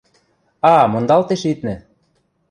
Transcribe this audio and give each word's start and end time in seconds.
А 0.73 0.75
мондалтеш 0.91 1.41
виднӹ! 1.47 1.75